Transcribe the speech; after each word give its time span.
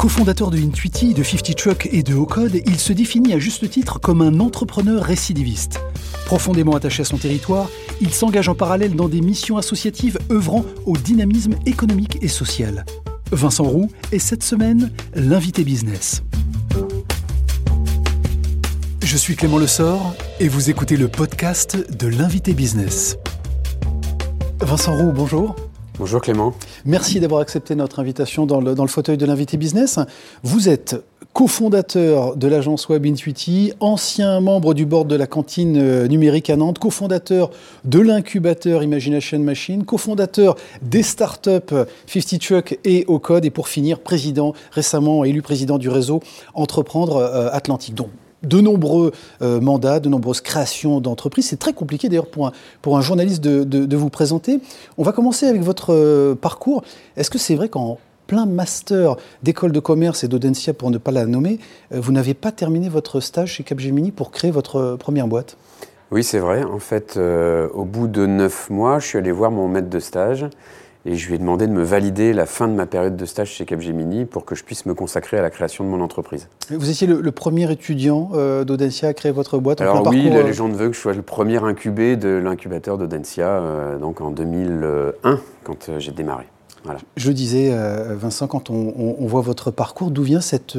Co-fondateur 0.00 0.50
de 0.50 0.56
Intuiti, 0.56 1.12
de 1.12 1.22
50 1.22 1.54
Truck 1.54 1.88
et 1.92 2.02
de 2.02 2.14
Ocode, 2.14 2.62
il 2.64 2.78
se 2.78 2.94
définit 2.94 3.34
à 3.34 3.38
juste 3.38 3.68
titre 3.68 4.00
comme 4.00 4.22
un 4.22 4.40
entrepreneur 4.40 5.04
récidiviste. 5.04 5.78
Profondément 6.24 6.74
attaché 6.74 7.02
à 7.02 7.04
son 7.04 7.18
territoire, 7.18 7.68
il 8.00 8.10
s'engage 8.10 8.48
en 8.48 8.54
parallèle 8.54 8.96
dans 8.96 9.10
des 9.10 9.20
missions 9.20 9.58
associatives 9.58 10.18
œuvrant 10.30 10.64
au 10.86 10.96
dynamisme 10.96 11.52
économique 11.66 12.16
et 12.22 12.28
social. 12.28 12.86
Vincent 13.30 13.64
Roux 13.64 13.90
est 14.10 14.18
cette 14.20 14.42
semaine 14.42 14.90
l'invité 15.14 15.64
business. 15.64 16.22
Je 19.02 19.16
suis 19.18 19.36
Clément 19.36 19.58
Lessort 19.58 20.14
et 20.40 20.48
vous 20.48 20.70
écoutez 20.70 20.96
le 20.96 21.08
podcast 21.08 21.76
de 21.94 22.06
l'invité 22.06 22.54
business. 22.54 23.18
Vincent 24.62 24.96
Roux, 24.96 25.12
bonjour. 25.12 25.56
Bonjour 26.00 26.22
Clément. 26.22 26.54
Merci 26.86 27.20
d'avoir 27.20 27.42
accepté 27.42 27.74
notre 27.74 28.00
invitation 28.00 28.46
dans 28.46 28.58
le, 28.62 28.86
fauteuil 28.86 29.18
de 29.18 29.26
l'invité 29.26 29.58
business. 29.58 29.98
Vous 30.42 30.70
êtes 30.70 30.96
cofondateur 31.34 32.36
de 32.36 32.48
l'agence 32.48 32.88
Web 32.88 33.04
Intuiti, 33.04 33.74
ancien 33.80 34.40
membre 34.40 34.72
du 34.72 34.86
board 34.86 35.08
de 35.08 35.14
la 35.14 35.26
cantine 35.26 35.76
euh, 35.76 36.08
numérique 36.08 36.48
à 36.48 36.56
Nantes, 36.56 36.78
cofondateur 36.78 37.50
de 37.84 37.98
l'incubateur 37.98 38.82
Imagination 38.82 39.40
Machine, 39.40 39.84
cofondateur 39.84 40.56
des 40.80 41.02
startups 41.02 41.74
50 42.06 42.40
Truck 42.40 42.78
et 42.82 43.04
Ocode, 43.06 43.44
et 43.44 43.50
pour 43.50 43.68
finir, 43.68 43.98
président, 43.98 44.54
récemment 44.72 45.24
élu 45.24 45.42
président 45.42 45.76
du 45.76 45.90
réseau 45.90 46.20
Entreprendre 46.54 47.16
euh, 47.16 47.50
Atlantique 47.52 47.94
de 48.42 48.60
nombreux 48.60 49.12
euh, 49.42 49.60
mandats, 49.60 50.00
de 50.00 50.08
nombreuses 50.08 50.40
créations 50.40 51.00
d'entreprises. 51.00 51.48
C'est 51.48 51.58
très 51.58 51.72
compliqué 51.72 52.08
d'ailleurs 52.08 52.30
pour 52.30 52.46
un, 52.46 52.52
pour 52.82 52.96
un 52.96 53.00
journaliste 53.00 53.42
de, 53.42 53.96
vous 53.96 54.10
présenter. 54.10 54.60
On 54.96 55.02
va 55.02 55.12
commencer 55.12 55.46
avec 55.46 55.62
votre 55.62 55.92
euh, 55.92 56.34
parcours. 56.34 56.82
Est-ce 57.16 57.30
que 57.30 57.38
c'est 57.38 57.54
vrai 57.54 57.68
qu'en 57.68 57.98
plein 58.26 58.46
master 58.46 59.16
d'école 59.42 59.72
de 59.72 59.80
commerce 59.80 60.24
et 60.24 60.28
d'Audencia, 60.28 60.72
pour 60.72 60.90
ne 60.90 60.98
pas 60.98 61.10
la 61.10 61.26
nommer, 61.26 61.58
euh, 61.92 62.00
vous 62.00 62.12
n'avez 62.12 62.34
pas 62.34 62.52
terminé 62.52 62.88
votre 62.88 63.20
stage 63.20 63.54
chez 63.54 63.64
Capgemini 63.64 64.10
pour 64.10 64.30
créer 64.30 64.50
votre 64.50 64.96
première 64.98 65.26
boîte? 65.26 65.56
Oui, 66.10 66.24
c'est 66.24 66.38
vrai. 66.38 66.64
En 66.64 66.80
fait, 66.80 67.16
au 67.16 67.84
bout 67.84 68.08
de 68.08 68.26
neuf 68.26 68.68
mois, 68.68 68.98
je 68.98 69.06
suis 69.06 69.18
allé 69.18 69.30
voir 69.30 69.52
mon 69.52 69.68
maître 69.68 69.88
de 69.88 70.00
stage 70.00 70.44
et 71.06 71.16
je 71.16 71.28
lui 71.28 71.36
ai 71.36 71.38
demandé 71.38 71.66
de 71.66 71.72
me 71.72 71.82
valider 71.82 72.32
la 72.32 72.46
fin 72.46 72.68
de 72.68 72.74
ma 72.74 72.86
période 72.86 73.16
de 73.16 73.24
stage 73.24 73.50
chez 73.50 73.64
Capgemini 73.64 74.26
pour 74.26 74.44
que 74.44 74.54
je 74.54 74.64
puisse 74.64 74.86
me 74.86 74.94
consacrer 74.94 75.38
à 75.38 75.42
la 75.42 75.50
création 75.50 75.84
de 75.84 75.88
mon 75.88 76.00
entreprise. 76.00 76.48
Vous 76.70 76.90
étiez 76.90 77.06
le, 77.06 77.32
premier 77.32 77.70
étudiant 77.70 78.30
euh, 78.34 78.64
d'Audencia 78.64 79.08
à 79.08 79.14
créer 79.14 79.32
votre 79.32 79.58
boîte 79.58 79.80
Alors 79.80 80.06
oui, 80.08 80.28
la 80.28 80.36
euh, 80.36 80.42
légende 80.42 80.74
veut 80.74 80.88
que 80.88 80.94
je 80.94 81.00
sois 81.00 81.14
le 81.14 81.22
premier 81.22 81.62
incubé 81.62 82.16
de 82.16 82.28
l'incubateur 82.28 82.98
d'Audencia, 82.98 83.48
euh, 83.48 83.98
donc 83.98 84.20
en 84.20 84.30
2001, 84.30 85.40
quand 85.64 85.90
j'ai 85.98 86.12
démarré. 86.12 86.44
Voilà. 86.84 87.00
Je 87.16 87.30
disais, 87.30 87.74
Vincent, 88.14 88.46
quand 88.46 88.70
on, 88.70 88.94
on 88.96 89.26
voit 89.26 89.42
votre 89.42 89.70
parcours, 89.70 90.10
d'où 90.10 90.22
vient 90.22 90.40
cette 90.40 90.78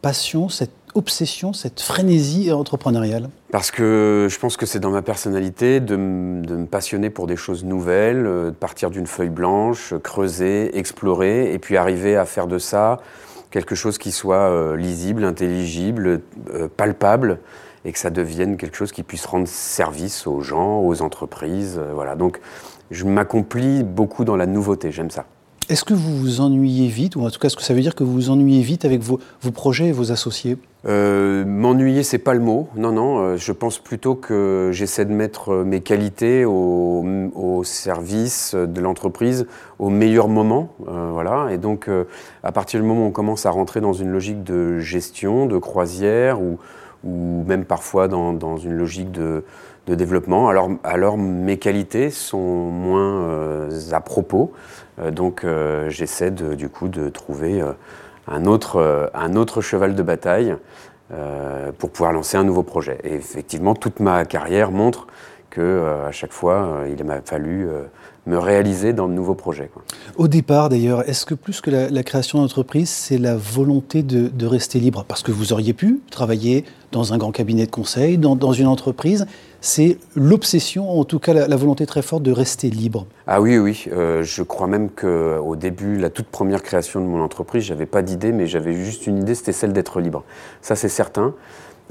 passion, 0.00 0.48
cette 0.48 0.81
obsession, 0.94 1.52
cette 1.52 1.80
frénésie 1.80 2.52
entrepreneuriale 2.52 3.28
Parce 3.50 3.70
que 3.70 4.28
je 4.30 4.38
pense 4.38 4.56
que 4.56 4.66
c'est 4.66 4.80
dans 4.80 4.90
ma 4.90 5.02
personnalité 5.02 5.80
de, 5.80 5.96
me 5.96 6.66
passionner 6.66 7.10
pour 7.10 7.26
des 7.26 7.36
choses 7.36 7.64
nouvelles, 7.64 8.26
euh, 8.26 8.50
de 8.50 8.54
partir 8.54 8.90
d'une 8.90 9.06
feuille 9.06 9.30
blanche, 9.30 9.94
creuser, 10.02 10.76
explorer, 10.76 11.52
et 11.52 11.58
puis 11.58 11.76
arriver 11.76 12.16
à 12.16 12.24
faire 12.24 12.46
de 12.46 12.58
ça 12.58 13.00
quelque 13.50 13.74
chose 13.74 13.98
qui 13.98 14.12
soit 14.12 14.48
euh, 14.50 14.76
lisible, 14.76 15.24
intelligible, 15.24 16.22
euh, 16.54 16.68
palpable, 16.74 17.38
et 17.84 17.92
que 17.92 17.98
ça 17.98 18.10
devienne 18.10 18.56
quelque 18.56 18.76
chose 18.76 18.92
qui 18.92 19.02
puisse 19.02 19.26
rendre 19.26 19.46
service 19.46 20.26
aux 20.26 20.40
gens, 20.40 20.80
aux 20.80 21.02
entreprises. 21.02 21.80
voilà. 21.94 22.14
Donc 22.14 22.40
je 22.90 23.04
m'accomplis 23.04 23.82
beaucoup 23.82 24.24
dans 24.24 24.36
la 24.36 24.46
nouveauté, 24.46 24.92
j'aime 24.92 25.10
ça. 25.10 25.26
Est-ce 25.68 25.84
que 25.84 25.94
vous 25.94 26.16
vous 26.18 26.40
ennuyez 26.40 26.88
vite, 26.88 27.16
ou 27.16 27.22
en 27.22 27.30
tout 27.30 27.38
cas, 27.38 27.46
est-ce 27.46 27.56
que 27.56 27.62
ça 27.62 27.72
veut 27.72 27.80
dire 27.80 27.94
que 27.94 28.04
vous 28.04 28.12
vous 28.12 28.30
ennuyez 28.30 28.62
vite 28.62 28.84
avec 28.84 29.00
vos, 29.00 29.18
projets 29.54 29.88
et 29.88 29.92
vos 29.92 30.10
associés? 30.12 30.56
Euh, 30.86 31.44
M'ennuyer, 31.44 32.02
c'est 32.02 32.18
pas 32.18 32.34
le 32.34 32.40
mot. 32.40 32.68
Non, 32.76 32.92
non. 32.92 33.18
Euh, 33.18 33.36
je 33.36 33.52
pense 33.52 33.78
plutôt 33.78 34.14
que 34.14 34.70
j'essaie 34.72 35.04
de 35.04 35.12
mettre 35.12 35.54
mes 35.64 35.80
qualités 35.80 36.44
au, 36.44 37.62
service 37.64 38.56
de 38.56 38.80
l'entreprise 38.80 39.46
au 39.78 39.88
meilleur 39.88 40.26
moment. 40.26 40.74
Euh, 40.88 41.10
voilà. 41.12 41.52
Et 41.52 41.58
donc, 41.58 41.86
euh, 41.88 42.04
à 42.42 42.50
partir 42.50 42.80
du 42.80 42.86
moment 42.86 43.04
où 43.04 43.08
on 43.08 43.12
commence 43.12 43.46
à 43.46 43.50
rentrer 43.50 43.80
dans 43.80 43.92
une 43.92 44.10
logique 44.10 44.42
de 44.42 44.80
gestion, 44.80 45.46
de 45.46 45.58
croisière, 45.58 46.40
ou, 46.40 46.58
même 47.04 47.64
parfois 47.64 48.06
dans 48.06 48.56
une 48.58 48.74
logique 48.74 49.10
de, 49.10 49.42
de 49.86 49.94
développement, 49.94 50.48
alors, 50.48 50.70
alors 50.84 51.18
mes 51.18 51.58
qualités 51.58 52.10
sont 52.10 52.38
moins 52.38 53.68
à 53.90 54.00
propos. 54.00 54.52
Euh, 54.98 55.10
donc 55.10 55.44
euh, 55.44 55.88
j'essaie 55.90 56.30
du 56.30 56.68
coup 56.68 56.88
de 56.88 57.08
trouver 57.08 57.60
euh, 57.60 57.72
un, 58.26 58.46
autre, 58.46 59.10
un 59.14 59.36
autre 59.36 59.60
cheval 59.60 59.94
de 59.94 60.02
bataille 60.02 60.54
pour 61.76 61.90
pouvoir 61.90 62.12
lancer 62.12 62.38
un 62.38 62.44
nouveau 62.44 62.62
projet. 62.62 62.96
Et 63.04 63.12
effectivement, 63.12 63.74
toute 63.74 64.00
ma 64.00 64.24
carrière 64.24 64.70
montre 64.70 65.08
que 65.50 66.06
à 66.08 66.10
chaque 66.10 66.32
fois, 66.32 66.84
il 66.88 67.04
m'a 67.04 67.20
fallu 67.20 67.68
me 68.24 68.38
réaliser 68.38 68.94
dans 68.94 69.08
de 69.08 69.12
nouveaux 69.12 69.34
projets. 69.34 69.70
Au 70.16 70.26
départ, 70.26 70.70
d'ailleurs, 70.70 71.06
est-ce 71.06 71.26
que 71.26 71.34
plus 71.34 71.60
que 71.60 71.70
la, 71.70 72.02
création 72.02 72.40
d'entreprise, 72.40 72.88
c'est 72.88 73.18
la 73.18 73.36
volonté 73.36 74.02
de, 74.02 74.46
rester 74.46 74.78
libre? 74.78 75.04
Parce 75.06 75.22
que 75.22 75.32
vous 75.32 75.52
auriez 75.52 75.74
pu 75.74 76.00
travailler 76.10 76.64
dans 76.92 77.12
un 77.12 77.18
grand 77.18 77.32
cabinet 77.32 77.66
de 77.66 77.70
conseil, 77.70 78.16
dans, 78.16 78.52
une 78.52 78.68
entreprise. 78.68 79.26
C'est 79.64 79.96
l'obsession, 80.16 80.90
en 80.90 81.04
tout 81.04 81.20
cas 81.20 81.32
la, 81.32 81.56
volonté 81.56 81.86
très 81.86 82.02
forte 82.02 82.24
de 82.24 82.32
rester 82.32 82.68
libre. 82.68 83.06
Ah 83.28 83.40
oui, 83.40 83.58
oui. 83.58 83.86
Euh, 83.92 84.24
je 84.24 84.42
crois 84.42 84.66
même 84.66 84.90
qu'au 84.90 85.54
début, 85.54 85.96
la 85.96 86.10
toute 86.10 86.26
première 86.26 86.64
création 86.64 87.00
de 87.00 87.06
mon 87.06 87.22
entreprise, 87.22 87.62
j'avais 87.62 87.86
pas 87.86 88.02
d'idée, 88.02 88.32
mais 88.32 88.48
j'avais 88.48 88.74
juste 88.74 89.06
une 89.06 89.18
idée, 89.18 89.36
c'était 89.36 89.52
celle 89.52 89.72
d'être 89.72 90.00
libre. 90.00 90.24
Ça, 90.62 90.74
c'est 90.74 90.88
certain. 90.88 91.34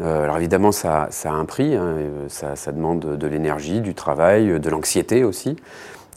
Euh, 0.02 0.24
alors 0.26 0.38
évidemment, 0.38 0.74
ça, 0.74 1.08
ça, 1.12 1.32
a 1.32 1.34
un 1.34 1.46
prix, 1.46 1.76
hein, 1.76 1.96
ça, 2.28 2.58
ça, 2.58 2.74
demande 2.74 3.18
de 3.18 3.28
l'énergie, 3.28 3.80
du 3.80 3.94
travail, 3.94 4.60
de 4.60 4.70
l'anxiété 4.70 5.24
aussi. 5.24 5.56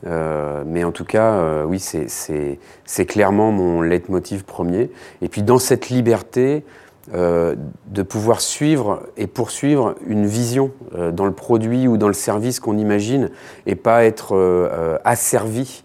Euh, 0.06 0.64
mais 0.66 0.84
en 0.84 0.92
tout 0.92 1.04
cas, 1.04 1.34
euh, 1.34 1.64
oui, 1.64 1.80
c'est 1.80 3.06
clairement 3.06 3.52
mon 3.52 3.80
leitmotiv 3.80 4.44
premier. 4.44 4.90
Et 5.22 5.28
puis 5.28 5.42
dans 5.42 5.58
cette 5.58 5.88
liberté, 5.88 6.64
euh, 7.12 7.54
de 7.86 8.02
pouvoir 8.02 8.40
suivre 8.40 9.02
et 9.16 9.26
poursuivre 9.26 9.94
une 10.06 10.26
vision 10.26 10.70
dans 11.12 11.26
le 11.26 11.32
produit 11.32 11.86
ou 11.86 11.96
dans 11.96 12.08
le 12.08 12.14
service 12.14 12.60
qu'on 12.60 12.78
imagine 12.78 13.30
et 13.66 13.74
pas 13.74 14.04
être 14.04 15.00
asservi 15.04 15.82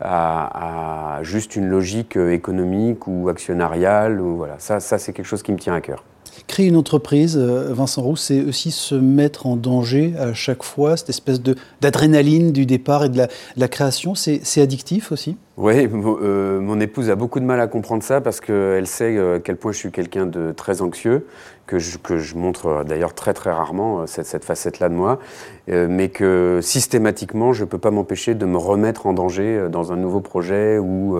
à, 0.00 1.20
juste 1.22 1.56
une 1.56 1.68
logique 1.68 2.16
économique 2.16 3.06
ou 3.06 3.28
actionnariale. 3.28 4.20
Voilà. 4.20 4.56
Ça, 4.58 4.80
ça 4.80 4.98
c'est 4.98 5.12
quelque 5.12 5.26
chose 5.26 5.42
qui 5.42 5.52
me 5.52 5.58
tient 5.58 5.74
à 5.74 5.80
cœur. 5.80 6.04
Créer 6.46 6.66
une 6.66 6.76
entreprise, 6.76 7.36
euh, 7.36 7.72
Vincent 7.72 8.02
Roux, 8.02 8.16
c'est 8.16 8.42
aussi 8.42 8.70
se 8.70 8.94
mettre 8.94 9.46
en 9.46 9.56
danger 9.56 10.14
à 10.18 10.32
chaque 10.34 10.62
fois, 10.62 10.96
cette 10.96 11.10
espèce 11.10 11.40
d'adrénaline 11.80 12.52
du 12.52 12.64
départ 12.64 13.04
et 13.04 13.08
de 13.08 13.26
la, 13.56 13.68
création. 13.68 14.14
C'est 14.14 14.60
addictif 14.60 15.12
aussi? 15.12 15.36
Oui, 15.60 15.88
euh, 15.92 16.60
mon 16.60 16.78
épouse 16.78 17.10
a 17.10 17.16
beaucoup 17.16 17.40
de 17.40 17.44
mal 17.44 17.60
à 17.60 17.66
comprendre 17.66 18.04
ça 18.04 18.20
parce 18.20 18.40
qu'elle 18.40 18.86
sait 18.86 19.16
euh, 19.16 19.36
à 19.36 19.40
quel 19.40 19.56
point 19.56 19.72
je 19.72 19.78
suis 19.78 19.90
quelqu'un 19.90 20.24
de 20.24 20.52
très 20.52 20.82
anxieux, 20.82 21.26
que 21.66 21.80
je, 21.80 22.36
montre 22.36 22.84
d'ailleurs 22.86 23.12
très 23.12 23.34
très 23.34 23.50
rarement 23.50 24.06
cette, 24.06 24.26
cette 24.26 24.44
facette-là 24.44 24.88
de 24.88 24.94
moi, 24.94 25.18
mais 25.66 26.08
que 26.08 26.60
systématiquement 26.62 27.52
je 27.52 27.64
ne 27.64 27.68
peux 27.68 27.76
pas 27.76 27.90
m'empêcher 27.90 28.34
de 28.34 28.46
me 28.46 28.56
remettre 28.56 29.06
en 29.06 29.12
danger 29.12 29.66
dans 29.68 29.92
un 29.92 29.96
nouveau 29.96 30.20
projet 30.20 30.78
ou, 30.78 31.18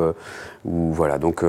voilà. 0.64 1.18
Donc 1.18 1.44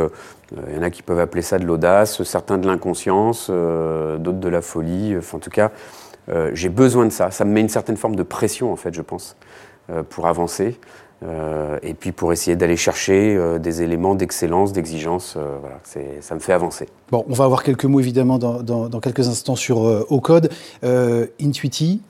il 0.67 0.75
y 0.75 0.79
en 0.79 0.81
a 0.81 0.89
qui 0.89 1.03
peuvent 1.03 1.19
appeler 1.19 1.41
ça 1.41 1.59
de 1.59 1.65
l'audace, 1.65 2.23
certains 2.23 2.57
de 2.57 2.67
l'inconscience, 2.67 3.47
euh, 3.49 4.17
d'autres 4.17 4.39
de 4.39 4.49
la 4.49 4.61
folie. 4.61 5.15
En 5.33 5.39
tout 5.39 5.49
cas, 5.49 5.71
euh, 6.29 6.51
j'ai 6.53 6.69
besoin 6.69 7.05
de 7.05 7.11
ça. 7.11 7.31
Ça 7.31 7.45
me 7.45 7.51
met 7.51 7.61
une 7.61 7.69
certaine 7.69 7.97
forme 7.97 8.15
de 8.15 8.23
pression, 8.23 8.71
en 8.71 8.75
fait, 8.75 8.93
je 8.93 9.01
pense, 9.01 9.35
euh, 9.89 10.03
pour 10.03 10.27
avancer. 10.27 10.79
Euh, 11.23 11.77
et 11.81 11.93
puis 11.93 12.11
pour 12.11 12.31
essayer 12.31 12.55
d'aller 12.55 12.77
chercher 12.77 13.35
euh, 13.35 13.59
des 13.59 13.81
éléments 13.81 14.15
d'excellence, 14.15 14.71
d'exigence, 14.71 15.35
euh, 15.37 15.57
voilà, 15.59 15.79
ça 16.21 16.35
me 16.35 16.39
fait 16.39 16.53
avancer. 16.53 16.87
Bon, 17.11 17.25
on 17.27 17.33
va 17.33 17.45
avoir 17.45 17.63
quelques 17.63 17.85
mots 17.85 17.99
évidemment 17.99 18.37
dans, 18.37 18.99
quelques 18.99 19.27
instants 19.27 19.55
sur 19.55 19.79
Ocode. 20.11 20.49
Intuiti, 20.83 22.01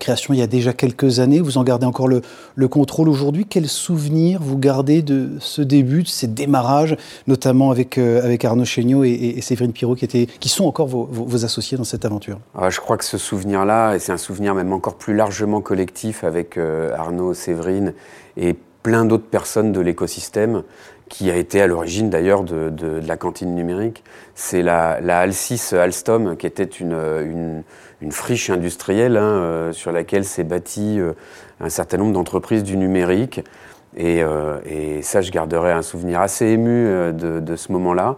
création 0.00 0.34
il 0.34 0.40
y 0.40 0.42
a 0.42 0.46
déjà 0.46 0.72
quelques 0.72 1.20
années, 1.20 1.40
vous 1.40 1.58
en 1.58 1.64
gardez 1.64 1.86
encore 1.86 2.08
le, 2.08 2.22
le 2.54 2.68
contrôle 2.68 3.08
aujourd'hui. 3.08 3.46
Quel 3.48 3.68
souvenir 3.68 4.40
vous 4.42 4.58
gardez 4.58 5.02
de 5.02 5.30
ce 5.38 5.62
début, 5.62 6.02
de 6.02 6.08
ces 6.08 6.26
démarrages, 6.26 6.96
notamment 7.26 7.70
avec, 7.70 7.98
avec 7.98 8.44
Arnaud 8.44 8.64
Chéniaud 8.64 9.04
et, 9.04 9.40
Séverine 9.40 9.72
Pirot 9.72 9.94
qui, 9.94 10.26
qui 10.26 10.48
sont 10.48 10.64
encore 10.64 10.88
vos, 10.88 11.44
associés 11.44 11.78
dans 11.78 11.84
cette 11.84 12.04
aventure? 12.04 12.38
Ah, 12.56 12.70
Je 12.70 12.80
crois 12.80 12.96
que 12.96 13.04
ce 13.04 13.18
souvenir-là, 13.18 13.94
et 13.94 13.98
c'est 13.98 14.12
un 14.12 14.18
souvenir 14.18 14.54
même 14.54 14.72
encore 14.72 14.96
plus 14.96 15.14
largement 15.14 15.60
collectif 15.60 16.24
avec 16.24 16.58
Arnaud, 16.58 17.34
Séverine, 17.34 17.94
et 18.36 18.56
plein 18.84 19.06
d'autres 19.06 19.24
personnes 19.24 19.72
de 19.72 19.80
l'écosystème 19.80 20.62
qui 21.14 21.30
a 21.30 21.36
été 21.36 21.62
à 21.62 21.68
l'origine 21.68 22.10
d'ailleurs 22.10 22.42
de, 22.42 23.00
la 23.06 23.16
cantine 23.16 23.54
numérique. 23.54 24.02
C'est 24.34 24.62
la, 24.62 24.98
Alcis 25.20 25.72
Alstom 25.72 26.36
qui 26.36 26.44
était 26.44 26.64
une, 26.64 27.62
friche 28.10 28.50
industrielle 28.50 29.16
hein, 29.16 29.22
euh, 29.22 29.72
sur 29.72 29.92
laquelle 29.92 30.24
s'est 30.24 30.42
bâti 30.42 30.98
euh, 30.98 31.12
un 31.60 31.68
certain 31.68 31.98
nombre 31.98 32.14
d'entreprises 32.14 32.64
du 32.64 32.76
numérique. 32.76 33.44
Et, 33.96 34.24
euh, 34.24 34.58
et, 34.66 35.02
ça, 35.02 35.20
je 35.20 35.30
garderai 35.30 35.70
un 35.70 35.82
souvenir 35.82 36.20
assez 36.20 36.46
ému 36.46 36.86
de, 37.12 37.38
de 37.38 37.56
ce 37.56 37.70
moment-là. 37.70 38.16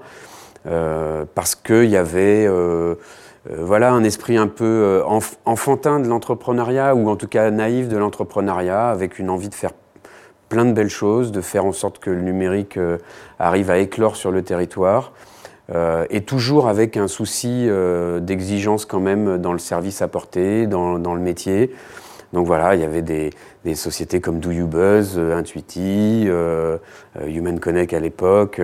parce 1.35 1.55
qu'il 1.55 1.91
y 1.91 1.99
avait 1.99 2.49
voilà 3.51 3.93
un 3.93 4.05
esprit 4.05 4.39
un 4.39 4.49
peu 4.49 5.03
enfantin 5.45 6.01
de 6.01 6.09
l'entrepreneuriat, 6.09 6.95
ou 6.95 7.11
en 7.11 7.17
tout 7.17 7.29
cas 7.29 7.51
naïf 7.51 7.89
de 7.89 7.99
l'entrepreneuriat, 7.99 8.89
avec 8.89 9.19
une 9.19 9.29
envie 9.29 9.51
de 9.51 9.55
faire 9.55 9.73
plein 10.49 10.65
de 10.65 10.73
belles 10.73 10.89
choses, 10.89 11.33
de 11.33 11.41
faire 11.41 11.65
en 11.65 11.73
sorte 11.73 11.99
que 11.99 12.11
le 12.11 12.21
numérique 12.21 12.79
arrive 13.39 13.71
à 13.71 13.79
éclore 13.79 14.17
sur 14.17 14.31
le 14.31 14.43
territoire. 14.43 15.13
Euh, 15.75 16.07
et 16.11 16.21
toujours 16.23 16.69
avec 16.69 16.97
un 16.97 17.09
souci 17.09 17.67
euh, 17.69 18.21
d'exigence 18.21 18.85
quand 18.85 19.01
même 19.01 19.39
dans 19.39 19.53
le 19.53 19.59
service 19.59 20.01
apporté, 20.01 20.67
dans, 20.67 20.99
dans, 20.99 21.15
le 21.15 21.21
métier. 21.21 21.75
Donc 22.33 22.47
voilà, 22.47 22.77
il 22.77 22.81
y 22.81 22.85
avait 22.85 23.03
des, 23.03 23.31
des 23.67 23.75
sociétés 23.75 24.21
comme 24.21 24.39
Do 24.39 24.53
You 24.53 24.69
Buzz, 24.69 25.15
euh, 25.17 25.37
Intuiti, 25.37 26.25
euh, 26.27 26.79
Human 27.27 27.59
Connect 27.59 27.93
à 27.93 28.01
l'époque, 28.01 28.61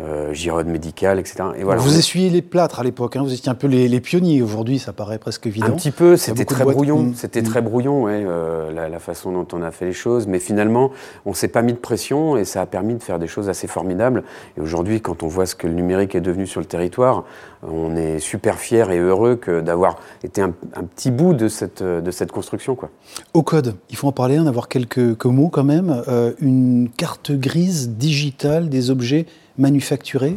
euh, 0.00 0.32
Girode 0.32 0.68
médical, 0.68 1.18
etc. 1.18 1.44
Et 1.58 1.64
voilà. 1.64 1.82
Vous 1.82 1.98
essuyez 1.98 2.30
les 2.30 2.40
plâtres 2.40 2.80
à 2.80 2.82
l'époque, 2.82 3.14
hein, 3.16 3.22
vous 3.22 3.34
étiez 3.34 3.50
un 3.50 3.54
peu 3.54 3.66
les, 3.66 4.00
pionniers. 4.00 4.40
Aujourd'hui, 4.40 4.78
ça 4.78 4.94
paraît 4.94 5.18
presque 5.18 5.46
évident. 5.46 5.66
Un 5.66 5.72
petit 5.72 5.90
peu, 5.90 6.16
c'était 6.16 6.46
très, 6.46 6.64
brouillon. 6.64 7.12
C'était 7.14 7.42
très 7.42 7.60
brouillon, 7.60 8.06
euh, 8.08 8.72
la, 8.72 8.98
façon 8.98 9.32
dont 9.32 9.46
on 9.52 9.60
a 9.60 9.70
fait 9.70 9.84
les 9.84 9.92
choses. 9.92 10.26
Mais 10.26 10.38
finalement, 10.38 10.92
on 11.26 11.34
s'est 11.34 11.48
pas 11.48 11.60
mis 11.60 11.74
de 11.74 11.78
pression 11.78 12.38
et 12.38 12.46
ça 12.46 12.62
a 12.62 12.66
permis 12.66 12.94
de 12.94 13.02
faire 13.02 13.18
des 13.18 13.26
choses 13.26 13.50
assez 13.50 13.66
formidables. 13.66 14.24
Et 14.56 14.62
aujourd'hui, 14.62 15.02
quand 15.02 15.22
on 15.22 15.26
voit 15.26 15.44
ce 15.44 15.54
que 15.54 15.66
le 15.66 15.74
numérique 15.74 16.14
est 16.14 16.22
devenu 16.22 16.46
sur 16.46 16.60
le 16.60 16.66
territoire, 16.66 17.24
on 17.62 17.94
est 17.94 18.18
super 18.18 18.58
fiers 18.58 18.90
et 18.90 18.98
heureux 18.98 19.38
d'avoir 19.62 19.98
été 20.24 20.40
un, 20.40 20.52
petit 20.52 21.10
bout 21.10 21.34
de 21.34 21.48
cette, 21.48 21.82
de 21.82 22.10
cette 22.10 22.32
construction. 22.32 22.76
Quoi. 22.76 22.88
Au 23.34 23.42
code, 23.42 23.74
il 23.90 23.96
faut 23.96 24.08
en 24.08 24.12
parler, 24.12 24.38
en 24.38 24.46
avoir 24.46 24.68
quelques, 24.68 25.24
mots 25.24 25.48
quand 25.48 25.64
même. 25.64 26.02
Euh, 26.08 26.32
une 26.40 26.88
carte 26.96 27.32
grise 27.32 27.90
digitale 27.90 28.68
des 28.68 28.90
objets 28.90 29.26
manufacturés 29.58 30.36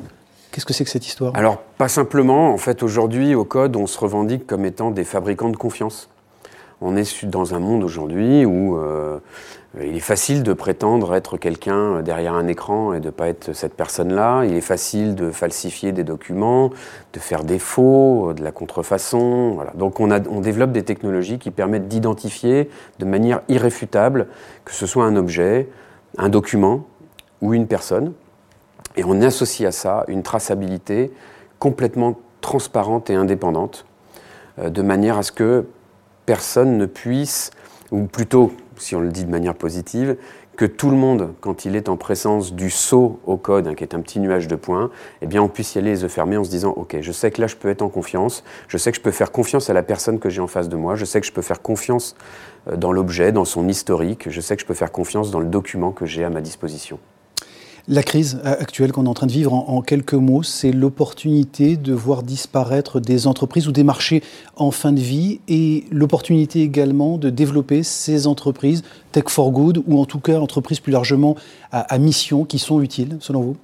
Qu'est-ce 0.55 0.65
que 0.65 0.71
c'est 0.71 0.85
que 0.85 0.89
cette 0.89 1.05
histoire? 1.05 1.35
Alors, 1.35 1.57
pas 1.77 1.89
simplement. 1.89 2.53
En 2.53 2.57
fait, 2.57 2.81
aujourd'hui, 2.81 3.35
au 3.35 3.43
Code, 3.43 3.75
on 3.75 3.87
se 3.87 3.99
revendique 3.99 4.47
comme 4.47 4.63
étant 4.63 4.89
des 4.89 5.03
fabricants 5.03 5.49
de 5.49 5.57
confiance. 5.57 6.07
On 6.87 6.95
est 6.95 7.25
dans 7.25 7.55
un 7.55 7.59
monde 7.59 7.83
aujourd'hui 7.83 8.45
où 8.45 8.77
euh, 8.77 9.17
il 9.81 9.95
est 9.95 9.99
facile 9.99 10.43
de 10.43 10.53
prétendre 10.53 11.15
être 11.15 11.35
quelqu'un 11.35 12.03
derrière 12.03 12.33
un 12.33 12.45
écran 12.47 12.93
et 12.93 12.99
de 12.99 13.07
ne 13.07 13.11
pas 13.11 13.27
être 13.27 13.53
cette 13.53 13.73
personne-là. 13.73 14.43
Il 14.45 14.53
est 14.53 14.61
facile 14.61 15.15
de 15.15 15.31
falsifier 15.31 15.93
des 15.93 16.03
documents, 16.03 16.69
de 17.13 17.19
faire 17.19 17.43
des 17.43 17.57
faux, 17.57 18.33
de 18.33 18.43
la 18.43 18.51
contrefaçon. 18.51 19.57
Donc 19.73 19.99
on, 19.99 20.09
développe 20.41 20.73
des 20.73 20.83
technologies 20.83 21.39
qui 21.39 21.49
permettent 21.49 21.87
d'identifier 21.87 22.69
de 22.99 23.05
manière 23.05 23.41
irréfutable 23.49 24.27
que 24.63 24.71
ce 24.71 24.85
soit 24.85 25.05
un 25.05 25.15
objet, 25.15 25.67
un 26.19 26.29
document 26.29 26.85
ou 27.41 27.55
une 27.55 27.65
personne. 27.65 28.13
Et 28.95 29.03
on 29.03 29.19
associe 29.23 29.67
à 29.67 29.71
ça 29.71 30.05
une 30.07 30.21
traçabilité 30.21 31.11
complètement 31.57 32.19
transparente 32.41 33.09
et 33.09 33.15
indépendante, 33.15 33.87
euh, 34.59 34.69
de 34.69 34.83
manière 34.83 35.17
à 35.17 35.23
ce 35.23 35.31
que 35.31 35.65
personne 36.25 36.77
ne 36.77 36.85
puisse, 36.85 37.51
ou 37.91 38.03
plutôt, 38.03 38.51
si 38.77 38.95
on 38.95 39.01
le 39.01 39.09
dit 39.09 39.25
de 39.25 39.31
manière 39.31 39.55
positive, 39.55 40.17
que 40.55 40.65
tout 40.65 40.89
le 40.89 40.95
monde, 40.95 41.33
quand 41.41 41.65
il 41.65 41.75
est 41.75 41.89
en 41.89 41.97
présence 41.97 42.53
du 42.53 42.69
saut 42.69 43.19
au 43.25 43.35
code, 43.37 43.67
hein, 43.67 43.75
qui 43.75 43.83
est 43.83 43.93
un 43.93 43.99
petit 43.99 44.19
nuage 44.19 44.47
de 44.47 44.55
points, 44.55 44.89
eh 45.21 45.27
bien, 45.27 45.41
on 45.41 45.49
puisse 45.49 45.75
y 45.75 45.79
aller 45.79 45.91
les 45.91 46.03
yeux 46.03 46.07
fermés 46.07 46.37
en 46.37 46.43
se 46.43 46.49
disant, 46.49 46.71
OK, 46.71 46.95
je 47.01 47.11
sais 47.11 47.29
que 47.29 47.41
là, 47.41 47.47
je 47.47 47.55
peux 47.55 47.69
être 47.69 47.81
en 47.81 47.89
confiance, 47.89 48.43
je 48.67 48.77
sais 48.77 48.91
que 48.91 48.97
je 48.97 49.01
peux 49.01 49.11
faire 49.11 49.31
confiance 49.31 49.69
à 49.69 49.73
la 49.73 49.83
personne 49.83 50.19
que 50.19 50.29
j'ai 50.29 50.41
en 50.41 50.47
face 50.47 50.69
de 50.69 50.77
moi, 50.77 50.95
je 50.95 51.05
sais 51.05 51.19
que 51.19 51.27
je 51.27 51.33
peux 51.33 51.41
faire 51.41 51.61
confiance 51.61 52.15
euh, 52.69 52.77
dans 52.77 52.91
l'objet, 52.91 53.31
dans 53.31 53.45
son 53.45 53.67
historique, 53.67 54.29
je 54.29 54.41
sais 54.41 54.55
que 54.55 54.61
je 54.61 54.67
peux 54.67 54.73
faire 54.73 54.91
confiance 54.91 55.29
dans 55.29 55.39
le 55.39 55.47
document 55.47 55.91
que 55.91 56.05
j'ai 56.05 56.23
à 56.23 56.29
ma 56.29 56.41
disposition. 56.41 56.99
La 57.87 58.01
crise 58.01 58.39
actuelle 58.43 58.91
qu'on 58.91 59.05
est 59.05 59.09
en 59.09 59.13
train 59.13 59.27
de 59.27 59.31
vivre, 59.31 59.53
en, 59.53 59.81
quelques 59.83 60.15
mots, 60.15 60.41
c'est 60.41 60.71
l'opportunité 60.71 61.77
de 61.77 61.93
voir 61.93 62.23
disparaître 62.23 62.99
des 62.99 63.27
entreprises 63.27 63.67
ou 63.67 63.71
des 63.71 63.83
marchés 63.83 64.23
en 64.55 64.71
fin 64.71 64.91
de 64.91 64.99
vie 64.99 65.39
et 65.47 65.83
l'opportunité 65.91 66.61
également 66.61 67.19
de 67.19 67.29
développer 67.29 67.83
ces 67.83 68.25
entreprises 68.25 68.81
tech 69.11 69.25
for 69.27 69.51
good 69.51 69.83
ou 69.85 69.99
en 69.99 70.05
tout 70.05 70.19
cas 70.19 70.39
entreprises 70.39 70.79
plus 70.79 70.91
largement 70.91 71.35
à, 71.71 71.99
mission 71.99 72.43
qui 72.43 72.57
sont 72.57 72.81
utiles, 72.81 73.17
selon 73.19 73.41
vous? 73.41 73.57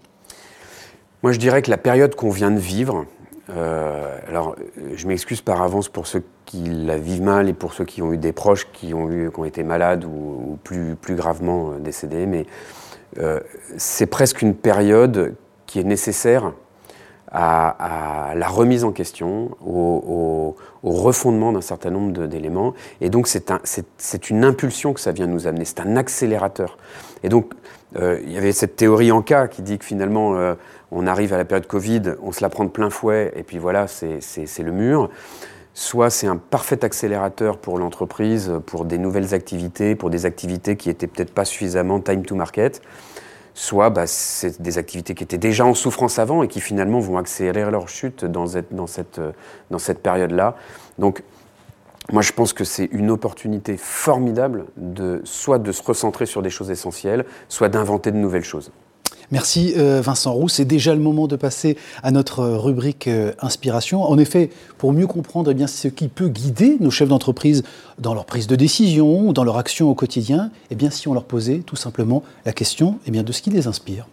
Moi, 1.24 1.32
je 1.32 1.40
dirais 1.40 1.64
que 1.64 1.72
la 1.72 1.80
période 1.80 2.14
qu'on 2.14 2.30
vient 2.30 2.52
de 2.52 2.60
vivre, 2.60 3.08
euh, 3.56 4.18
alors, 4.28 4.56
je 4.94 5.08
m'excuse 5.08 5.42
par 5.42 5.62
avance 5.62 5.90
pour 5.90 6.08
ceux 6.08 6.24
qui 6.46 6.64
la 6.64 6.98
vivent 6.98 7.24
mal 7.24 7.50
et 7.50 7.54
pour 7.54 7.74
ceux 7.74 7.86
qui 7.86 8.02
ont 8.02 8.14
eu 8.14 8.18
des 8.18 8.32
proches 8.32 8.68
qui 8.72 8.94
ont, 8.94 9.10
eu, 9.10 9.32
qui 9.32 9.40
ont 9.40 9.46
été 9.46 9.64
malades 9.64 10.06
ou, 10.06 10.58
plus, 10.64 10.96
plus 10.96 11.16
gravement 11.16 11.72
euh, 11.72 11.80
décédés, 11.80 12.26
mais 12.26 12.46
euh, 13.18 13.40
c'est 13.78 14.06
presque 14.06 14.42
une 14.42 14.56
période 14.56 15.36
qui 15.66 15.80
est 15.80 15.84
nécessaire 15.84 16.54
à, 17.32 18.34
la 18.36 18.48
remise 18.48 18.84
en 18.84 18.92
question, 18.92 19.52
au, 19.66 20.56
refondement 20.84 21.54
d'un 21.54 21.62
certain 21.62 21.92
nombre 21.92 22.26
d'éléments. 22.28 22.74
Et 23.02 23.10
donc, 23.10 23.28
c'est 23.28 24.30
une 24.30 24.44
impulsion 24.44 24.94
que 24.94 25.00
ça 25.00 25.12
vient 25.12 25.28
nous 25.28 25.48
amener, 25.48 25.66
c'est 25.66 25.80
un 25.80 25.96
accélérateur. 25.96 26.78
Et 27.24 27.30
donc, 27.30 27.52
euh, 27.98 28.20
il 28.24 28.32
y 28.32 28.38
avait 28.38 28.52
cette 28.52 28.76
théorie 28.76 29.12
en 29.12 29.22
cas 29.22 29.48
qui 29.48 29.62
dit 29.62 29.78
que 29.78 29.86
finalement, 29.86 30.36
euh, 30.36 30.56
on 30.92 31.08
arrive 31.08 31.34
à 31.34 31.38
la 31.38 31.46
période 31.46 31.68
Covid, 31.68 32.02
on 32.22 32.32
se 32.32 32.42
la 32.42 32.50
prend 32.50 32.64
de 32.64 32.70
plein 32.70 32.90
fouet, 32.90 33.32
et 33.36 33.44
puis 33.44 33.58
voilà, 33.58 33.88
c'est 33.88 34.20
le 34.60 34.72
mur 34.72 35.10
soit 35.74 36.10
c'est 36.10 36.28
un 36.28 36.38
parfait 36.38 36.84
accélérateur 36.84 37.58
pour 37.58 37.80
l'entreprise, 37.80 38.52
pour 38.66 38.86
des 38.86 38.98
nouvelles 38.98 39.34
activités, 39.34 39.96
pour 39.96 40.10
des 40.10 40.26
activités 40.26 40.76
qui 40.76 40.90
n'étaient 40.90 41.08
peut-être 41.08 41.34
pas 41.34 41.46
suffisamment 41.46 42.00
time 42.02 42.24
to 42.24 42.36
market, 42.36 42.82
soit 43.62 43.92
bah, 43.92 44.08
c'est 44.08 44.60
des 44.60 44.80
activités 44.80 45.14
qui 45.14 45.24
étaient 45.24 45.38
déjà 45.38 45.66
en 45.66 45.76
souffrance 45.76 46.18
avant 46.18 46.42
et 46.42 46.48
qui 46.48 46.60
finalement 46.60 47.00
vont 47.00 47.18
accélérer 47.18 47.70
leur 47.70 47.90
chute 47.90 48.26
dans 48.26 48.48
cette, 48.48 48.74
dans 48.74 48.88
cette, 48.88 49.22
dans 49.70 49.78
cette 49.78 50.02
période-là. 50.02 50.56
Donc, 50.98 51.22
moi, 52.12 52.24
je 52.24 52.32
pense 52.32 52.54
que 52.54 52.64
c'est 52.64 52.86
une 52.86 53.12
opportunité 53.12 53.78
formidable 53.78 54.66
de 54.78 55.22
soit 55.26 55.60
de 55.60 55.72
se 55.72 55.84
recentrer 55.84 56.26
sur 56.26 56.42
des 56.42 56.50
choses 56.50 56.72
essentielles, 56.72 57.24
soit 57.50 57.70
d'inventer 57.70 58.12
de 58.12 58.18
nouvelles 58.18 58.44
choses. 58.44 58.72
Merci 59.32 59.74
euh, 59.78 60.02
Vincent 60.02 60.34
Roux. 60.34 60.50
C'est 60.50 60.66
déjà 60.66 60.94
le 60.94 61.00
moment 61.00 61.28
de 61.28 61.38
passer 61.38 61.78
à 62.04 62.12
notre 62.12 62.44
rubrique 62.44 63.08
euh, 63.08 63.32
inspiration. 63.40 64.04
En 64.04 64.18
effet, 64.18 64.50
pour 64.78 64.92
mieux 64.92 65.08
comprendre 65.08 65.52
eh 65.52 65.54
bien, 65.54 65.68
ce 65.68 65.88
qui 65.88 66.10
peut 66.10 66.28
guider 66.28 66.76
nos 66.82 66.92
chefs 66.92 67.08
d'entreprise 67.08 67.64
dans 67.98 68.14
leur 68.14 68.26
prise 68.26 68.48
de 68.48 68.58
décision 68.58 69.28
ou 69.28 69.32
dans 69.32 69.46
leur 69.46 69.58
action 69.58 69.90
au 69.90 69.96
quotidien, 69.96 70.52
eh 70.70 70.76
bien, 70.76 70.90
si 70.90 71.08
on 71.08 71.14
leur 71.14 71.24
posait 71.24 71.60
tout 71.60 71.78
simplement 71.78 72.24
la 72.46 72.52
question 72.52 73.00
eh 73.08 73.12
de 73.12 73.32
ce 73.32 73.42
qui 73.42 73.52
les 73.52 73.68
inspire. 73.68 74.08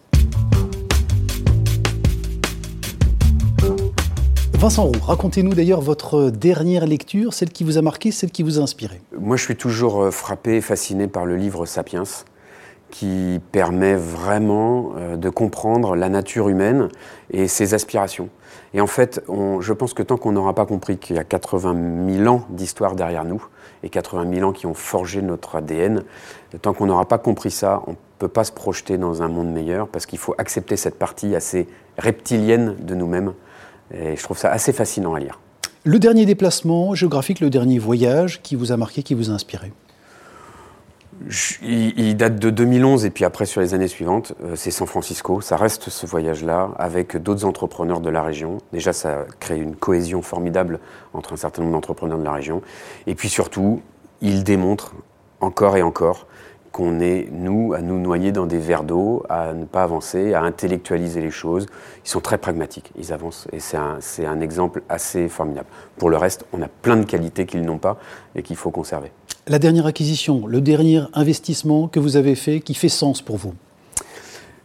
Vincent 4.54 4.84
Roux, 4.84 5.00
racontez-nous 5.02 5.54
d'ailleurs 5.54 5.80
votre 5.80 6.30
dernière 6.30 6.84
lecture, 6.84 7.32
celle 7.32 7.50
qui 7.50 7.62
vous 7.62 7.78
a 7.78 7.82
marqué, 7.82 8.10
celle 8.10 8.30
qui 8.30 8.42
vous 8.42 8.58
a 8.58 8.62
inspiré. 8.62 9.00
Moi, 9.18 9.36
je 9.36 9.44
suis 9.44 9.56
toujours 9.56 10.02
euh, 10.02 10.10
frappé, 10.10 10.60
fasciné 10.60 11.06
par 11.06 11.26
le 11.26 11.36
livre 11.36 11.64
Sapiens 11.64 12.02
qui 12.90 13.40
permet 13.52 13.94
vraiment 13.94 14.92
euh, 14.96 15.16
de 15.16 15.28
comprendre 15.28 15.96
la 15.96 16.08
nature 16.08 16.48
humaine 16.48 16.88
et 17.30 17.48
ses 17.48 17.74
aspirations. 17.74 18.28
Et 18.74 18.80
en 18.80 18.86
fait, 18.86 19.22
je 19.28 19.72
pense 19.72 19.94
que 19.94 20.02
tant 20.02 20.18
qu'on 20.18 20.32
n'aura 20.32 20.54
pas 20.54 20.66
compris 20.66 20.98
qu'il 20.98 21.16
y 21.16 21.18
a 21.18 21.24
80 21.24 22.16
000 22.22 22.34
ans 22.34 22.44
d'histoire 22.50 22.96
derrière 22.96 23.24
nous, 23.24 23.42
et 23.82 23.88
80 23.88 24.34
000 24.34 24.48
ans 24.48 24.52
qui 24.52 24.66
ont 24.66 24.74
forgé 24.74 25.22
notre 25.22 25.56
ADN, 25.56 26.02
tant 26.60 26.74
qu'on 26.74 26.86
n'aura 26.86 27.06
pas 27.06 27.18
compris 27.18 27.50
ça, 27.50 27.82
on 27.86 27.92
ne 27.92 27.96
peut 28.18 28.28
pas 28.28 28.44
se 28.44 28.52
projeter 28.52 28.98
dans 28.98 29.22
un 29.22 29.28
monde 29.28 29.50
meilleur, 29.50 29.88
parce 29.88 30.04
qu'il 30.04 30.18
faut 30.18 30.34
accepter 30.36 30.76
cette 30.76 30.98
partie 30.98 31.34
assez 31.34 31.66
reptilienne 31.96 32.76
de 32.80 32.94
nous-mêmes. 32.94 33.32
Et 33.92 34.16
je 34.16 34.22
trouve 34.22 34.36
ça 34.36 34.50
assez 34.50 34.72
fascinant 34.72 35.14
à 35.14 35.20
lire. 35.20 35.40
Le 35.84 35.98
dernier 35.98 36.26
déplacement 36.26 36.94
géographique, 36.94 37.40
le 37.40 37.48
dernier 37.48 37.78
voyage 37.78 38.42
qui 38.42 38.56
vous 38.56 38.72
a 38.72 38.76
marqué, 38.76 39.02
qui 39.02 39.14
vous 39.14 39.30
a 39.30 39.32
inspiré? 39.32 39.72
Il, 41.62 42.16
date 42.16 42.38
de 42.38 42.50
2011 42.50 43.04
et 43.04 43.10
puis 43.10 43.24
après 43.24 43.46
sur 43.46 43.60
les 43.60 43.74
années 43.74 43.88
suivantes, 43.88 44.34
euh, 44.42 44.56
c'est 44.56 44.70
San 44.70 44.86
Francisco. 44.86 45.40
Ça 45.40 45.56
reste 45.56 45.90
ce 45.90 46.06
voyage-là 46.06 46.70
avec 46.78 47.16
d'autres 47.16 47.44
entrepreneurs 47.44 48.00
de 48.00 48.10
la 48.10 48.22
région. 48.22 48.58
Déjà, 48.72 48.92
ça 48.92 49.26
crée 49.40 49.58
une 49.58 49.76
cohésion 49.76 50.22
formidable 50.22 50.78
entre 51.14 51.32
un 51.32 51.36
certain 51.36 51.62
nombre 51.62 51.74
d'entrepreneurs 51.74 52.18
de 52.18 52.24
la 52.24 52.32
région. 52.32 52.62
Et 53.06 53.14
puis 53.14 53.28
surtout, 53.28 53.82
il 54.20 54.44
démontre 54.44 54.94
encore 55.40 55.76
et 55.76 55.82
encore 55.82 56.26
qu'on 56.72 57.00
est, 57.00 57.28
nous, 57.32 57.72
à 57.72 57.80
nous 57.80 57.98
noyer 57.98 58.32
dans 58.32 58.46
des 58.46 58.58
verres 58.58 58.84
d'eau, 58.84 59.24
à 59.28 59.52
ne 59.52 59.64
pas 59.64 59.82
avancer, 59.82 60.34
à 60.34 60.42
intellectualiser 60.42 61.20
les 61.20 61.30
choses. 61.30 61.66
Ils 62.04 62.08
sont 62.08 62.20
très 62.20 62.38
pragmatiques, 62.38 62.92
ils 62.98 63.12
avancent. 63.12 63.48
Et 63.52 63.60
c'est 63.60 63.76
un, 63.76 63.98
un 64.26 64.40
exemple 64.40 64.82
assez 64.88 65.28
formidable. 65.28 65.68
Pour 65.96 66.10
le 66.10 66.16
reste, 66.16 66.44
on 66.52 66.62
a 66.62 66.68
plein 66.68 66.96
de 66.96 67.04
qualités 67.04 67.46
qu'ils 67.46 67.62
n'ont 67.62 67.78
pas 67.78 67.98
et 68.34 68.42
qu'il 68.42 68.56
faut 68.56 68.70
conserver 68.70 69.10
la 69.48 69.58
dernière 69.58 69.86
acquisition, 69.86 70.46
le 70.46 70.60
dernier 70.60 71.02
investissement 71.14 71.88
que 71.88 72.00
vous 72.00 72.16
avez 72.16 72.34
fait 72.34 72.60
qui 72.60 72.74
fait 72.74 72.88
sens 72.88 73.22
pour 73.22 73.36
vous? 73.36 73.54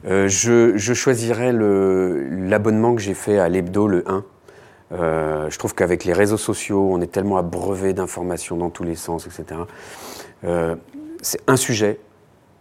Euh, 0.06 0.28
je, 0.28 0.94
choisirais 0.94 1.54
l'abonnement 1.54 2.94
que 2.94 3.02
j'ai 3.02 3.14
fait 3.14 3.40
à 3.40 3.48
l'hebdo, 3.48 3.88
le 3.88 4.04
1. 4.10 4.24
Euh, 4.92 5.50
je 5.50 5.58
trouve 5.58 5.74
qu'avec 5.74 6.04
les 6.04 6.14
réseaux 6.14 6.38
sociaux, 6.38 6.90
on 6.92 7.02
est 7.02 7.12
tellement 7.12 7.38
abreuvé 7.38 7.94
d'informations 7.94 8.58
dans 8.58 8.70
tous 8.70 8.84
les 8.84 8.96
sens, 8.96 9.26
etc. 9.26 9.62
Euh, 10.44 10.76
c'est 11.24 11.42
un 11.48 11.56
sujet 11.56 12.00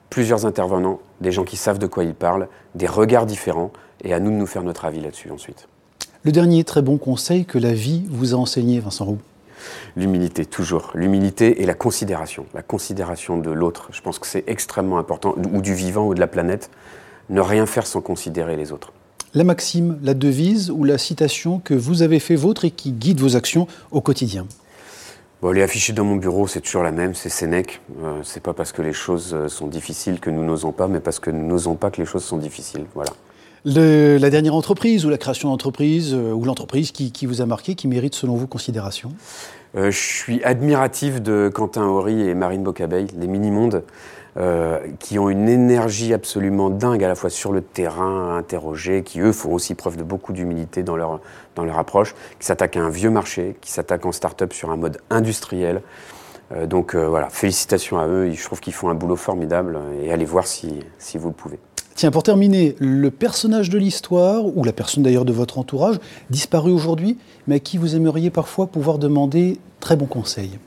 plusieurs 0.09 0.47
intervenants, 0.47 1.01
des 1.21 1.33
gens 1.33 1.45
qui 1.45 1.57
savent 1.57 1.79
de 1.79 1.87
quoi 1.87 2.05
ils 2.05 2.15
parlent, 2.15 2.49
des 2.75 2.87
regards 2.87 3.27
différents, 3.27 3.73
et 4.05 4.13
à 4.13 4.21
nous 4.21 4.31
de 4.31 4.37
nous 4.37 4.47
faire 4.47 4.63
notre 4.63 4.85
avis 4.85 5.01
là-dessus 5.01 5.31
ensuite. 5.31 5.69
Le 6.23 6.33
dernier 6.33 6.65
très 6.65 6.83
bon 6.83 6.99
conseil 6.99 7.45
que 7.45 7.59
la 7.59 7.73
vie 7.73 8.05
vous 8.09 8.35
a 8.35 8.37
enseigné, 8.37 8.79
Vincent 8.81 9.05
Roux? 9.05 9.19
L'humilité, 9.97 10.45
toujours. 10.45 10.91
L'humilité 10.95 11.63
et 11.63 11.67
la 11.67 11.75
considération. 11.75 12.47
La 12.53 12.63
considération 12.63 13.39
de 13.39 13.51
l'autre. 13.51 13.89
Je 13.93 14.01
pense 14.01 14.19
que 14.19 14.27
c'est 14.27 14.45
extrêmement 14.49 14.99
important, 14.99 15.35
ou 15.53 15.61
du 15.63 15.75
vivant 15.75 16.07
ou 16.07 16.15
de 16.15 16.21
la 16.21 16.27
planète. 16.27 16.71
Ne 17.31 17.41
rien 17.41 17.67
faire 17.67 17.87
sans 17.87 18.01
considérer 18.01 18.57
les 18.57 18.73
autres. 18.73 18.93
La 19.35 19.45
maxime, 19.45 19.99
la 20.03 20.13
devise 20.13 20.71
ou 20.71 20.85
la 20.85 20.99
citation 20.99 21.59
que 21.59 21.73
vous 21.73 22.03
avez 22.03 22.19
fait 22.19 22.37
vôtre 22.37 22.67
et 22.67 22.71
qui 22.71 22.93
guide 22.93 23.21
vos 23.21 23.35
actions 23.35 23.67
au 23.91 24.03
quotidien? 24.03 24.47
Bon, 25.43 25.51
les 25.51 25.63
afficher 25.63 25.93
dans 25.93 26.05
mon 26.05 26.15
bureau, 26.15 26.47
c'est 26.47 26.61
toujours 26.61 26.85
la 26.85 26.93
même, 26.93 27.17
c'est 27.17 27.29
Sénèque. 27.29 27.81
Euh, 28.05 28.21
c'est 28.23 28.41
pas 28.41 28.55
parce 28.55 28.71
que 28.71 28.81
les 28.81 28.93
choses 28.93 29.35
euh, 29.35 29.49
sont 29.49 29.67
difficiles 29.67 30.21
que 30.21 30.31
nous 30.31 30.45
n'osons 30.45 30.71
pas, 30.71 30.87
mais 30.87 31.01
parce 31.01 31.19
que 31.19 31.31
nous 31.31 31.45
n'osons 31.45 31.75
pas 31.75 31.91
que 31.91 32.01
les 32.01 32.07
choses 32.07 32.23
sont 32.23 32.37
difficiles. 32.37 32.85
Voilà. 32.95 33.11
la 33.65 34.31
dernière 34.31 34.55
entreprise 34.55 35.05
ou 35.05 35.11
la 35.11 35.19
création 35.19 35.51
d'entreprise 35.51 36.15
euh, 36.15 36.31
ou 36.31 36.45
l'entreprise 36.45 36.93
qui, 36.93 37.11
qui, 37.11 37.27
vous 37.27 37.41
a 37.41 37.47
marqué, 37.47 37.75
qui 37.75 37.89
mérite 37.89 38.15
selon 38.15 38.37
vous 38.37 38.47
considération? 38.47 39.11
Je 39.75 39.91
suis 39.91 40.45
admiratif 40.45 41.23
de 41.23 41.51
Quentin 41.53 41.85
Horry 41.85 42.29
et 42.29 42.35
Marine 42.35 42.63
Bocabeil, 42.63 43.07
les 43.19 43.27
mini-mondes. 43.27 43.83
Euh, 44.39 44.79
qui 44.99 45.19
ont 45.19 45.29
une 45.29 45.47
énergie 45.47 46.15
absolument 46.15 46.71
dingue 46.71 47.05
à 47.05 47.09
la 47.09 47.15
fois 47.15 47.29
sur 47.29 47.53
le 47.53 47.61
terrain, 47.61 48.39
à 48.39 49.03
qui 49.03 49.21
eux 49.21 49.33
font 49.33 49.53
aussi 49.53 49.75
preuve 49.75 49.99
de 49.99 50.03
beaucoup 50.03 50.33
d'humilité 50.33 50.83
dans 50.83 50.97
leur, 50.97 51.21
dans 51.55 51.67
leur 51.67 51.79
approche, 51.79 52.15
qui 52.41 52.47
s'attaquent 52.47 52.79
à 52.79 52.81
un 52.81 52.89
vieux 52.89 53.11
marché, 53.11 53.57
qui 53.61 53.71
s'attaquent 53.71 54.07
en 54.07 54.13
start-up 54.13 54.55
sur 54.55 54.71
un 54.71 54.77
mode 54.77 55.03
industriel. 55.11 55.83
Euh, 56.53 56.67
donc 56.67 56.95
euh, 56.95 57.09
voilà, 57.09 57.29
félicitations 57.29 57.99
à 57.99 58.07
eux, 58.07 58.31
je 58.33 58.43
trouve 58.43 58.61
qu'ils 58.61 58.73
font 58.73 58.89
un 58.89 58.95
boulot 58.95 59.17
formidable 59.17 59.79
et 60.03 60.11
allez 60.11 60.25
voir 60.25 60.47
si, 60.47 60.81
si 60.99 61.19
vous 61.19 61.29
le 61.29 61.35
pouvez. 61.35 61.59
Tiens, 61.95 62.11
pour 62.11 62.23
terminer, 62.23 62.75
le 62.79 63.11
personnage 63.11 63.71
de 63.71 63.79
l'histoire, 63.79 64.45
ou 64.57 64.65
la 64.65 64.73
personne 64.73 65.03
d'ailleurs 65.03 65.25
de 65.25 65.33
votre 65.33 65.59
entourage, 65.59 65.97
disparu 66.31 66.73
aujourd'hui, 66.73 67.19
mais 67.47 67.57
à 67.57 67.59
qui 67.59 67.79
vous 67.79 67.95
aimeriez 67.95 68.31
parfois 68.31 68.67
pouvoir 68.67 68.99
demander 68.99 69.59
très 69.81 69.97
bons 69.97 70.07
conseils? 70.07 70.59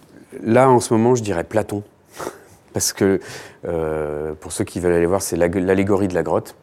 Là, 0.43 0.69
en 0.69 0.79
ce 0.79 0.93
moment, 0.93 1.15
je 1.15 1.23
dirais 1.23 1.43
Platon 1.43 1.83
parce 2.73 2.93
que 2.93 3.19
euh, 3.65 4.33
pour 4.39 4.51
ceux 4.51 4.63
qui 4.63 4.79
veulent 4.79 4.93
aller 4.93 5.05
voir, 5.05 5.21
c'est 5.21 5.37
l'allégorie 5.37 6.07
de 6.07 6.13
la 6.13 6.23
grotte. 6.23 6.55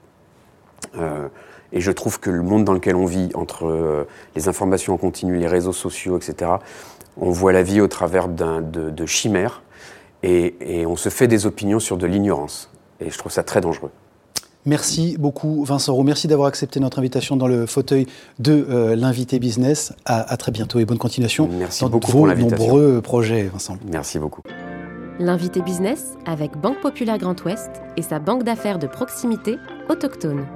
Euh, 0.99 1.28
et 1.73 1.81
je 1.81 1.90
trouve 1.90 2.21
que 2.21 2.31
le 2.31 2.42
monde 2.42 2.64
dans 2.64 2.75
lequel 2.75 2.97
on 2.97 3.07
vit, 3.07 3.31
entre 3.35 3.66
euh, 3.66 4.07
les 4.37 4.49
informations 4.49 4.95
en 4.95 4.99
continu, 4.99 5.38
les 5.38 5.47
réseaux 5.47 5.73
sociaux, 5.73 6.19
etc., 6.19 6.52
on 7.16 7.31
voit 7.31 7.52
la 7.52 7.62
vie 7.62 7.81
au 7.81 7.88
travers 7.88 8.28
de, 8.28 8.90
de, 8.90 9.07
chimères 9.07 9.62
et, 10.23 10.85
on 10.87 10.97
se 10.97 11.09
fait 11.09 11.28
des 11.28 11.45
opinions 11.45 11.78
sur 11.78 11.99
de 11.99 12.07
l'ignorance. 12.07 12.71
Et 13.00 13.11
je 13.11 13.19
trouve 13.19 13.33
ça 13.33 13.42
très 13.42 13.61
dangereux. 13.61 13.90
Merci 14.64 15.16
beaucoup 15.19 15.64
Vincent 15.64 15.95
Roux. 15.95 16.04
Merci 16.04 16.28
d'avoir 16.28 16.49
accepté 16.49 16.78
notre 16.81 16.99
invitation 16.99 17.37
dans 17.37 17.49
le 17.49 17.66
fauteuil 17.66 18.07
de 18.38 18.95
l'invité 18.95 19.38
business. 19.38 19.92
À, 20.04 20.33
à, 20.33 20.37
très 20.37 20.52
bientôt 20.52 20.78
et 20.78 20.85
bonne 20.85 20.99
continuation 20.99 21.49
Merci 21.50 21.83
dans 21.83 21.90
beaucoup 21.90 22.11
vos 22.12 22.26
pour 22.26 22.37
nombreux 22.37 23.00
projets, 23.02 23.45
Vincent. 23.45 23.76
Merci 23.90 24.19
beaucoup. 24.19 24.42
L'invité 25.19 25.61
business 25.61 26.14
avec 26.26 26.57
Banque 26.57 26.81
Populaire 26.81 27.19
Grand 27.19 27.45
Ouest 27.45 27.71
et 27.97 28.02
sa 28.02 28.19
banque 28.19 28.45
d'affaires 28.45 28.78
de 28.78 28.87
proximité 28.87 29.57
autochtone. 29.88 30.47